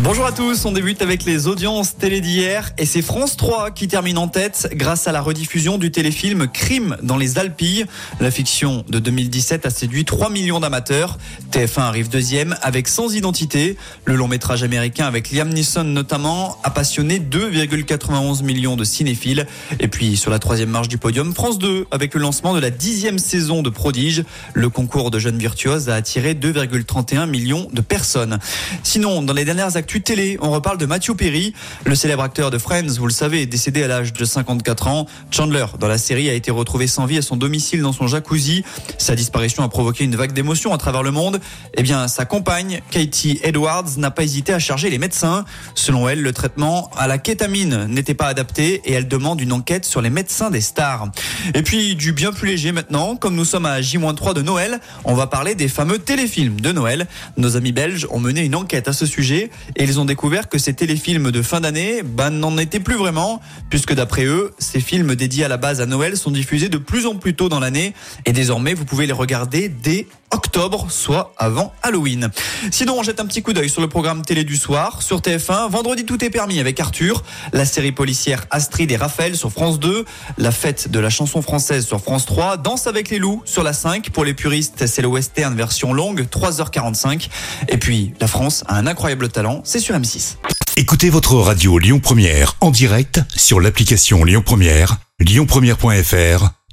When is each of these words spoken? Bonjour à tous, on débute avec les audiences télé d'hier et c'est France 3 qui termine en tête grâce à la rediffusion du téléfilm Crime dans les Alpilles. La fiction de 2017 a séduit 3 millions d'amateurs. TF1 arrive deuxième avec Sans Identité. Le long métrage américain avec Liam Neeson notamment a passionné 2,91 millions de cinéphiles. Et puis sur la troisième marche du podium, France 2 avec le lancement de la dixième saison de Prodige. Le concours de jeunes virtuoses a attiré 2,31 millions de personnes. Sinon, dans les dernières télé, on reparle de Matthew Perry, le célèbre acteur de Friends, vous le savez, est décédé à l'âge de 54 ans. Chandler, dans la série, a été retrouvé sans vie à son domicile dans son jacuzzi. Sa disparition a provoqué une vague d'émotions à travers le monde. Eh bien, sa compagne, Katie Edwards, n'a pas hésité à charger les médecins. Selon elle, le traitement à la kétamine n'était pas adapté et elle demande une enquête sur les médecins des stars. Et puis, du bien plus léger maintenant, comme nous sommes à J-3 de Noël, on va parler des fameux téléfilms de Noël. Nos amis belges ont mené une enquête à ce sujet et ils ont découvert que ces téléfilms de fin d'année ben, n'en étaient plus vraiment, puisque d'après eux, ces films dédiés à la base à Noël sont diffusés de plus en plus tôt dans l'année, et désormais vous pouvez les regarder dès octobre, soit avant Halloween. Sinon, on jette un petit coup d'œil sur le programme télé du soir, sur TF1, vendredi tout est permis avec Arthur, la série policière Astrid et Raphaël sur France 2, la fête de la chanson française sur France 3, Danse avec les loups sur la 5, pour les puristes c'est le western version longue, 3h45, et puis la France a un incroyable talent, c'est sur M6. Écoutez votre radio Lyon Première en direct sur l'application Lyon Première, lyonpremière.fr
Bonjour 0.00 0.26
à 0.26 0.32
tous, 0.32 0.64
on 0.64 0.70
débute 0.70 1.02
avec 1.02 1.24
les 1.24 1.48
audiences 1.48 1.96
télé 1.96 2.20
d'hier 2.20 2.70
et 2.78 2.86
c'est 2.86 3.02
France 3.02 3.36
3 3.36 3.72
qui 3.72 3.88
termine 3.88 4.16
en 4.16 4.28
tête 4.28 4.68
grâce 4.74 5.08
à 5.08 5.12
la 5.12 5.20
rediffusion 5.20 5.76
du 5.76 5.90
téléfilm 5.90 6.46
Crime 6.46 6.96
dans 7.02 7.16
les 7.16 7.36
Alpilles. 7.36 7.84
La 8.20 8.30
fiction 8.30 8.84
de 8.88 9.00
2017 9.00 9.66
a 9.66 9.70
séduit 9.70 10.04
3 10.04 10.30
millions 10.30 10.60
d'amateurs. 10.60 11.18
TF1 11.50 11.80
arrive 11.80 12.08
deuxième 12.10 12.56
avec 12.62 12.86
Sans 12.86 13.12
Identité. 13.12 13.76
Le 14.04 14.14
long 14.14 14.28
métrage 14.28 14.62
américain 14.62 15.04
avec 15.04 15.32
Liam 15.32 15.48
Neeson 15.48 15.82
notamment 15.82 16.58
a 16.62 16.70
passionné 16.70 17.18
2,91 17.18 18.44
millions 18.44 18.76
de 18.76 18.84
cinéphiles. 18.84 19.48
Et 19.80 19.88
puis 19.88 20.16
sur 20.16 20.30
la 20.30 20.38
troisième 20.38 20.70
marche 20.70 20.88
du 20.88 20.98
podium, 20.98 21.34
France 21.34 21.58
2 21.58 21.88
avec 21.90 22.14
le 22.14 22.20
lancement 22.20 22.54
de 22.54 22.60
la 22.60 22.70
dixième 22.70 23.18
saison 23.18 23.62
de 23.62 23.68
Prodige. 23.68 24.22
Le 24.54 24.68
concours 24.68 25.10
de 25.10 25.18
jeunes 25.18 25.38
virtuoses 25.38 25.88
a 25.88 25.96
attiré 25.96 26.34
2,31 26.34 27.28
millions 27.28 27.68
de 27.72 27.80
personnes. 27.80 28.38
Sinon, 28.84 29.22
dans 29.22 29.32
les 29.32 29.44
dernières 29.44 29.76
télé, 29.96 30.36
on 30.40 30.50
reparle 30.50 30.76
de 30.78 30.86
Matthew 30.86 31.14
Perry, 31.16 31.54
le 31.84 31.94
célèbre 31.94 32.22
acteur 32.22 32.50
de 32.50 32.58
Friends, 32.58 32.98
vous 32.98 33.06
le 33.06 33.12
savez, 33.12 33.42
est 33.42 33.46
décédé 33.46 33.82
à 33.82 33.88
l'âge 33.88 34.12
de 34.12 34.24
54 34.24 34.86
ans. 34.86 35.06
Chandler, 35.30 35.64
dans 35.80 35.88
la 35.88 35.98
série, 35.98 36.28
a 36.28 36.34
été 36.34 36.50
retrouvé 36.50 36.86
sans 36.86 37.06
vie 37.06 37.18
à 37.18 37.22
son 37.22 37.36
domicile 37.36 37.80
dans 37.80 37.92
son 37.92 38.06
jacuzzi. 38.06 38.64
Sa 38.98 39.14
disparition 39.14 39.62
a 39.64 39.68
provoqué 39.68 40.04
une 40.04 40.14
vague 40.14 40.32
d'émotions 40.32 40.74
à 40.74 40.78
travers 40.78 41.02
le 41.02 41.10
monde. 41.10 41.40
Eh 41.74 41.82
bien, 41.82 42.06
sa 42.06 42.26
compagne, 42.26 42.80
Katie 42.90 43.40
Edwards, 43.42 43.96
n'a 43.96 44.10
pas 44.10 44.24
hésité 44.24 44.52
à 44.52 44.58
charger 44.58 44.90
les 44.90 44.98
médecins. 44.98 45.44
Selon 45.74 46.08
elle, 46.08 46.20
le 46.20 46.32
traitement 46.32 46.90
à 46.96 47.06
la 47.06 47.16
kétamine 47.16 47.86
n'était 47.86 48.14
pas 48.14 48.26
adapté 48.26 48.82
et 48.84 48.92
elle 48.92 49.08
demande 49.08 49.40
une 49.40 49.52
enquête 49.52 49.86
sur 49.86 50.02
les 50.02 50.10
médecins 50.10 50.50
des 50.50 50.60
stars. 50.60 51.08
Et 51.54 51.62
puis, 51.62 51.96
du 51.96 52.12
bien 52.12 52.32
plus 52.32 52.48
léger 52.48 52.72
maintenant, 52.72 53.16
comme 53.16 53.34
nous 53.34 53.46
sommes 53.46 53.66
à 53.66 53.80
J-3 53.80 54.34
de 54.34 54.42
Noël, 54.42 54.80
on 55.04 55.14
va 55.14 55.26
parler 55.26 55.54
des 55.54 55.68
fameux 55.68 55.98
téléfilms 55.98 56.60
de 56.60 56.72
Noël. 56.72 57.06
Nos 57.38 57.56
amis 57.56 57.72
belges 57.72 58.06
ont 58.10 58.20
mené 58.20 58.44
une 58.44 58.54
enquête 58.54 58.86
à 58.86 58.92
ce 58.92 59.06
sujet 59.06 59.50
et 59.78 59.84
ils 59.84 60.00
ont 60.00 60.04
découvert 60.04 60.48
que 60.48 60.58
ces 60.58 60.74
téléfilms 60.74 61.30
de 61.30 61.40
fin 61.40 61.60
d'année 61.60 62.02
ben, 62.02 62.30
n'en 62.30 62.58
étaient 62.58 62.80
plus 62.80 62.96
vraiment, 62.96 63.40
puisque 63.70 63.94
d'après 63.94 64.24
eux, 64.24 64.52
ces 64.58 64.80
films 64.80 65.14
dédiés 65.14 65.44
à 65.44 65.48
la 65.48 65.56
base 65.56 65.80
à 65.80 65.86
Noël 65.86 66.16
sont 66.16 66.32
diffusés 66.32 66.68
de 66.68 66.78
plus 66.78 67.06
en 67.06 67.14
plus 67.14 67.34
tôt 67.34 67.48
dans 67.48 67.60
l'année, 67.60 67.94
et 68.26 68.32
désormais 68.32 68.74
vous 68.74 68.84
pouvez 68.84 69.06
les 69.06 69.12
regarder 69.12 69.68
dès 69.68 70.08
octobre, 70.30 70.86
soit 70.90 71.32
avant 71.36 71.72
Halloween. 71.82 72.30
Sinon, 72.70 72.98
on 72.98 73.02
jette 73.02 73.20
un 73.20 73.26
petit 73.26 73.42
coup 73.42 73.52
d'œil 73.52 73.68
sur 73.68 73.80
le 73.80 73.88
programme 73.88 74.24
télé 74.24 74.44
du 74.44 74.56
soir, 74.56 75.02
sur 75.02 75.20
TF1, 75.20 75.70
vendredi 75.70 76.04
tout 76.04 76.24
est 76.24 76.30
permis 76.30 76.60
avec 76.60 76.78
Arthur, 76.80 77.22
la 77.52 77.64
série 77.64 77.92
policière 77.92 78.46
Astrid 78.50 78.90
et 78.90 78.96
Raphaël 78.96 79.36
sur 79.36 79.50
France 79.50 79.78
2, 79.78 80.04
la 80.36 80.50
fête 80.50 80.90
de 80.90 80.98
la 80.98 81.10
chanson 81.10 81.42
française 81.42 81.86
sur 81.86 82.00
France 82.00 82.26
3, 82.26 82.56
Danse 82.58 82.86
avec 82.86 83.10
les 83.10 83.18
loups 83.18 83.42
sur 83.44 83.62
la 83.62 83.72
5, 83.72 84.10
pour 84.10 84.24
les 84.24 84.34
puristes 84.34 84.86
c'est 84.86 85.02
le 85.02 85.08
western 85.08 85.54
version 85.54 85.92
longue, 85.92 86.26
3h45, 86.30 87.28
et 87.68 87.78
puis 87.78 88.12
la 88.20 88.26
France 88.26 88.64
a 88.68 88.76
un 88.76 88.86
incroyable 88.86 89.28
talent, 89.28 89.60
c'est 89.64 89.80
sur 89.80 89.94
M6. 89.94 90.36
Écoutez 90.76 91.10
votre 91.10 91.34
radio 91.34 91.78
Lyon 91.78 92.00
Première 92.00 92.56
en 92.60 92.70
direct 92.70 93.20
sur 93.34 93.60
l'application 93.60 94.24
Lyon 94.24 94.42
Première, 94.44 94.96
lyonpremière.fr 95.18 96.57